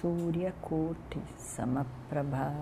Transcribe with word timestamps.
Suryakoti 0.00 1.20
Samaprabha 1.36 2.56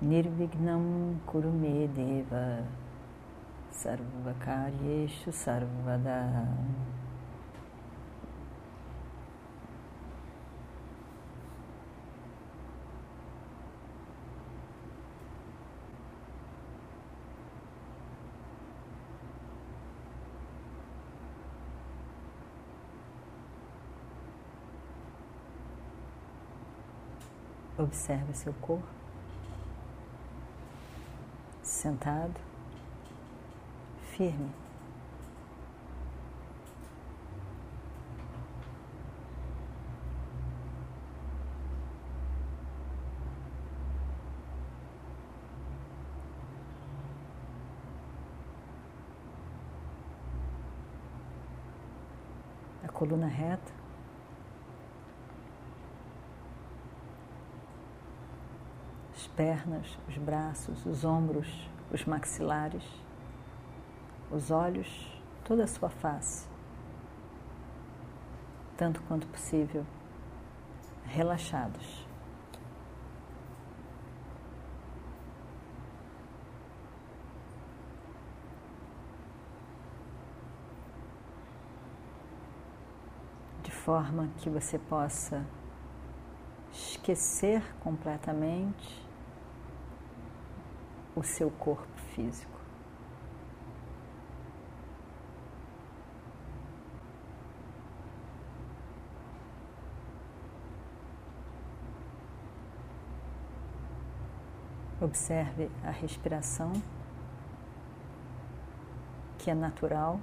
Nirvignam 0.00 1.20
Kurumedeva 1.28 2.64
Sarvakaryeshu 3.68 5.28
Sarvada 5.28 6.48
Observe 27.78 28.34
seu 28.34 28.52
corpo, 28.54 28.84
sentado, 31.62 32.34
firme. 34.16 34.50
A 52.82 52.88
coluna 52.88 53.28
reta. 53.28 53.87
Pernas, 59.26 59.98
os 60.08 60.16
braços, 60.16 60.86
os 60.86 61.04
ombros, 61.04 61.68
os 61.90 62.04
maxilares, 62.04 62.84
os 64.30 64.50
olhos, 64.50 65.20
toda 65.44 65.64
a 65.64 65.66
sua 65.66 65.88
face, 65.88 66.46
tanto 68.76 69.02
quanto 69.02 69.26
possível, 69.26 69.84
relaxados. 71.04 72.06
De 83.62 83.70
forma 83.70 84.28
que 84.38 84.50
você 84.50 84.78
possa 84.78 85.44
esquecer 86.70 87.62
completamente 87.80 89.07
o 91.18 91.22
seu 91.24 91.50
corpo 91.50 91.98
físico. 92.14 92.56
Observe 105.00 105.70
a 105.84 105.90
respiração, 105.90 106.72
que 109.38 109.50
é 109.50 109.54
natural. 109.54 110.20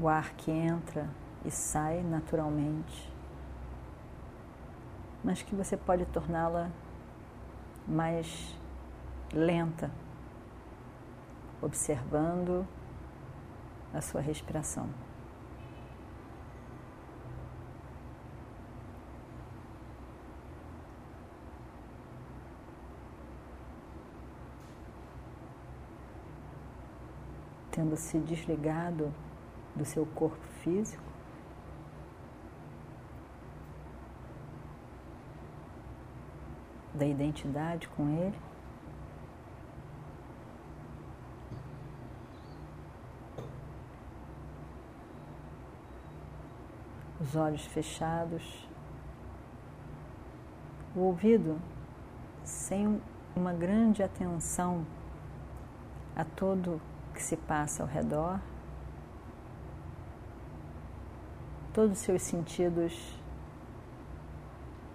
O 0.00 0.08
ar 0.08 0.32
que 0.32 0.50
entra 0.50 1.06
e 1.44 1.50
sai 1.50 2.02
naturalmente, 2.02 3.10
mas 5.24 5.42
que 5.42 5.54
você 5.54 5.76
pode 5.76 6.04
torná-la 6.06 6.70
mais 7.86 8.56
lenta, 9.32 9.90
observando 11.62 12.66
a 13.92 14.00
sua 14.00 14.20
respiração. 14.20 14.88
Tendo 27.70 27.96
se 27.96 28.18
desligado 28.18 29.14
do 29.74 29.84
seu 29.84 30.04
corpo 30.04 30.44
físico, 30.62 31.09
da 36.94 37.06
identidade 37.06 37.88
com 37.88 38.08
Ele. 38.08 38.38
Os 47.20 47.36
olhos 47.36 47.64
fechados, 47.66 48.66
o 50.96 51.00
ouvido 51.00 51.60
sem 52.42 53.00
uma 53.36 53.52
grande 53.52 54.02
atenção 54.02 54.86
a 56.16 56.24
tudo 56.24 56.80
que 57.14 57.22
se 57.22 57.36
passa 57.36 57.82
ao 57.82 57.88
redor, 57.88 58.40
todos 61.72 61.92
os 61.92 61.98
seus 61.98 62.22
sentidos 62.22 63.14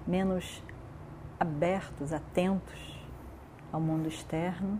menos 0.05 0.61
abertos, 1.45 2.11
atentos 2.11 2.99
ao 3.71 3.79
mundo 3.79 4.07
externo. 4.07 4.79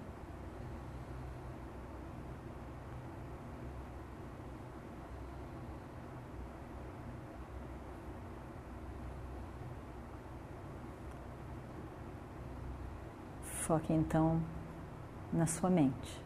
Foque 13.43 13.93
então 13.93 14.41
na 15.33 15.47
sua 15.47 15.69
mente. 15.69 16.23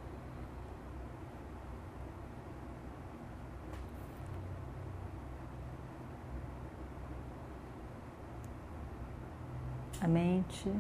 A 10.01 10.07
mente, 10.07 10.73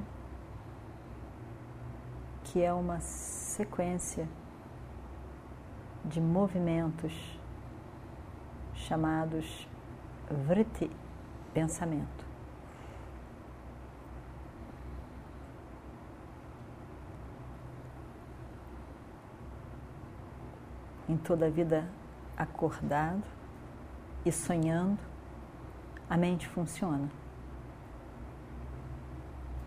que 2.45 2.63
é 2.63 2.71
uma 2.73 2.99
sequência 3.01 4.27
de 6.05 6.21
movimentos 6.21 7.13
chamados 8.73 9.67
vritti, 10.47 10.89
pensamento. 11.53 12.27
Em 21.09 21.17
toda 21.17 21.47
a 21.47 21.49
vida 21.49 21.89
acordado 22.37 23.23
e 24.25 24.31
sonhando, 24.31 24.99
a 26.09 26.15
mente 26.15 26.47
funciona 26.47 27.18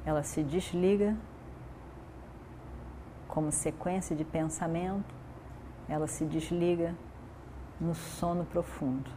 ela 0.05 0.23
se 0.23 0.43
desliga 0.43 1.17
como 3.29 3.51
sequência 3.51 4.15
de 4.15 4.25
pensamento, 4.25 5.15
ela 5.89 6.07
se 6.07 6.25
desliga 6.25 6.95
no 7.81 7.95
sono 7.95 8.45
profundo. 8.45 9.11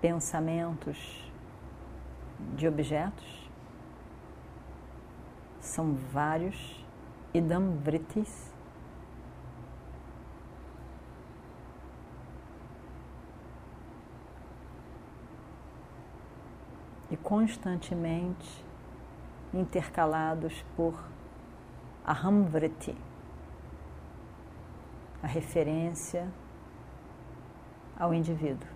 Pensamentos 0.00 1.30
de 2.56 2.66
objetos 2.66 3.50
são 5.60 5.94
vários 5.94 6.84
idam 7.34 7.76
e 17.10 17.16
constantemente 17.16 18.64
intercalados 19.52 20.64
por 20.76 20.94
ahamvriti, 22.04 22.96
a 25.22 25.26
referência 25.26 26.28
ao 27.98 28.14
indivíduo. 28.14 28.68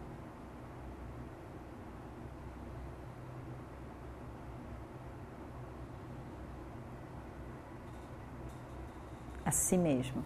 A 9.45 9.51
si 9.51 9.77
mesmo. 9.77 10.25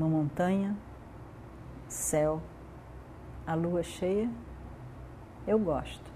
Uma 0.00 0.08
montanha, 0.08 0.74
céu, 1.86 2.40
a 3.46 3.54
lua 3.54 3.82
cheia, 3.82 4.30
eu 5.46 5.58
gosto. 5.58 6.10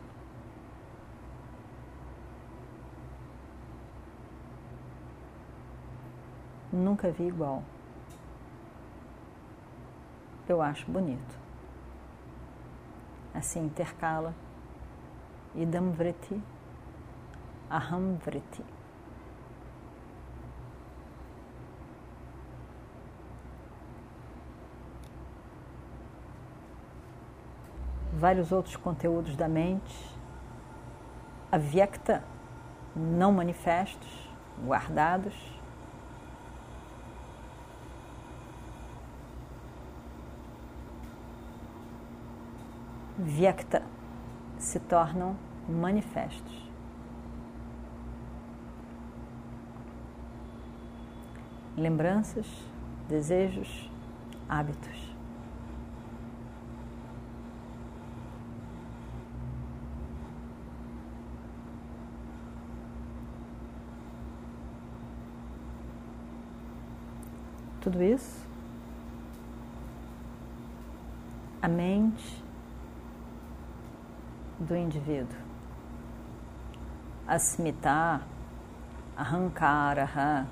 Nunca 6.72 7.10
vi 7.10 7.28
igual. 7.28 7.62
Eu 10.48 10.62
acho 10.62 10.90
bonito. 10.90 11.38
Assim 13.34 13.66
intercala 13.66 14.34
idam 15.54 15.92
vriti, 15.92 16.40
aham 17.70 18.16
vriti. 18.24 18.64
Vários 28.24 28.52
outros 28.52 28.74
conteúdos 28.74 29.36
da 29.36 29.46
mente, 29.46 29.94
avyakta, 31.52 32.24
não 32.96 33.30
manifestos, 33.30 34.30
guardados. 34.64 35.34
Vyakta 43.18 43.82
se 44.56 44.80
tornam 44.80 45.36
manifestos. 45.68 46.72
Lembranças, 51.76 52.46
desejos, 53.06 53.90
hábitos. 54.48 55.13
Tudo 67.84 68.02
isso, 68.02 68.42
a 71.60 71.68
mente 71.68 72.42
do 74.58 74.74
indivíduo. 74.74 75.36
Asmita, 77.28 78.22
Ahankara, 79.14 80.46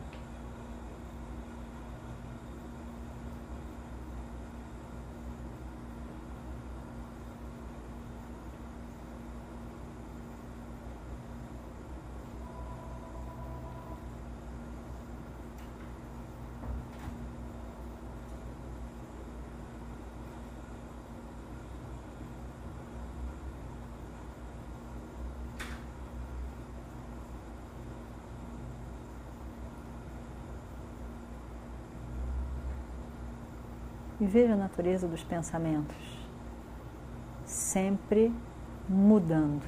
e 34.22 34.24
veja 34.24 34.54
a 34.54 34.56
natureza 34.56 35.08
dos 35.08 35.24
pensamentos, 35.24 35.96
sempre 37.44 38.32
mudando. 38.88 39.64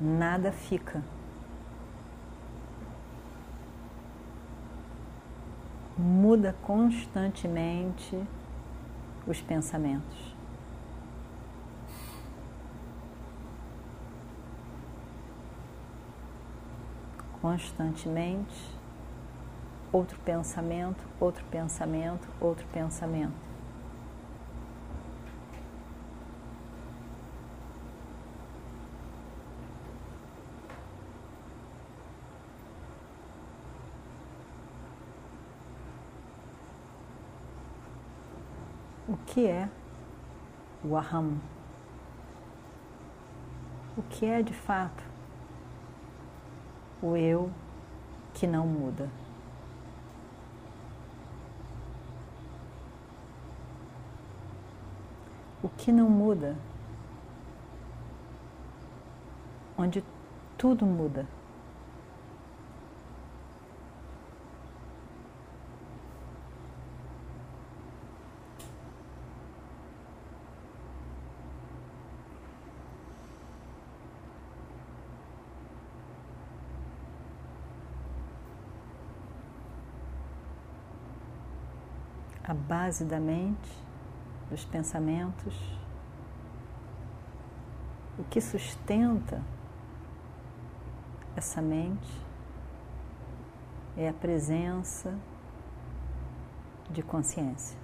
Nada 0.00 0.52
fica. 0.52 1.02
Muda 5.98 6.54
constantemente 6.62 8.16
os 9.26 9.40
pensamentos. 9.40 10.36
Constantemente 17.42 18.77
outro 19.92 20.18
pensamento, 20.20 21.04
outro 21.20 21.44
pensamento, 21.46 22.28
outro 22.40 22.66
pensamento. 22.68 23.48
O 39.08 39.16
que 39.24 39.46
é 39.46 39.68
o 40.84 40.94
aham? 40.94 41.38
O 43.96 44.02
que 44.02 44.26
é 44.26 44.42
de 44.42 44.52
fato 44.52 45.02
o 47.02 47.16
eu 47.16 47.50
que 48.34 48.46
não 48.46 48.66
muda? 48.66 49.08
Que 55.78 55.92
não 55.92 56.10
muda, 56.10 56.56
onde 59.78 60.04
tudo 60.58 60.84
muda. 60.84 61.24
A 82.42 82.54
base 82.54 83.04
da 83.04 83.20
mente 83.20 83.87
dos 84.50 84.64
pensamentos, 84.64 85.54
o 88.18 88.24
que 88.24 88.40
sustenta 88.40 89.42
essa 91.36 91.62
mente 91.62 92.28
é 93.96 94.08
a 94.08 94.12
presença 94.12 95.14
de 96.90 97.02
consciência. 97.02 97.78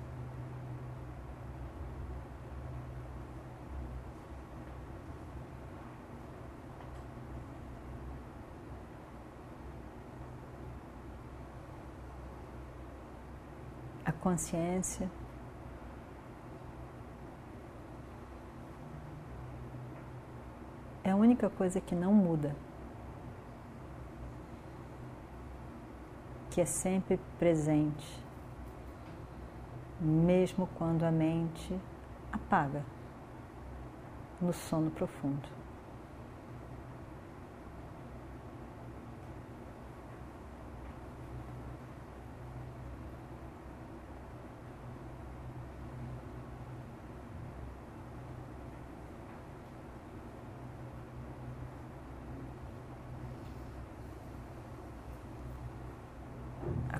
A 14.04 14.12
consciência 14.12 15.10
é 21.02 21.10
a 21.10 21.16
única 21.34 21.50
coisa 21.50 21.80
que 21.80 21.96
não 21.96 22.14
muda, 22.14 22.54
que 26.48 26.60
é 26.60 26.64
sempre 26.64 27.18
presente 27.40 28.22
mesmo 30.00 30.68
quando 30.76 31.02
a 31.02 31.10
mente 31.10 31.76
apaga 32.32 32.84
no 34.40 34.52
sono 34.52 34.92
profundo. 34.92 35.48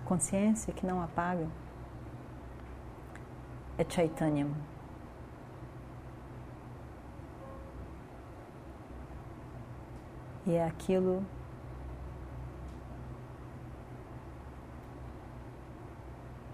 Consciência 0.05 0.73
que 0.73 0.87
não 0.87 1.03
apaga 1.03 1.49
é 3.77 3.85
Chaitanyam. 3.89 4.55
E 10.47 10.55
é 10.55 10.65
aquilo 10.65 11.25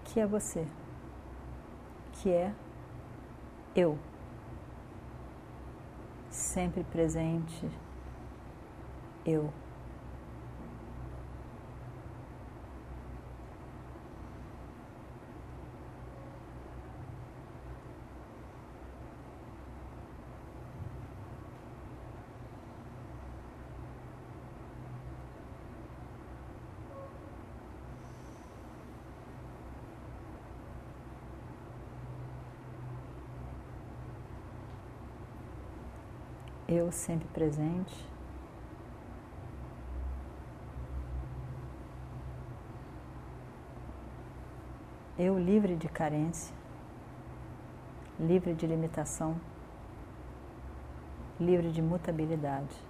que 0.05 0.21
é 0.21 0.27
você, 0.27 0.67
que 2.13 2.31
é 2.31 2.53
eu, 3.75 3.99
sempre 6.31 6.85
presente, 6.85 7.69
eu. 9.27 9.53
Eu 36.71 36.93
sempre 36.93 37.27
presente. 37.29 38.09
Eu 45.19 45.39
livre 45.39 45.75
de 45.77 45.89
carência, 45.89 46.55
livre 48.19 48.55
de 48.55 48.67
limitação, 48.67 49.39
livre 51.39 51.71
de 51.71 51.83
mutabilidade. 51.83 52.90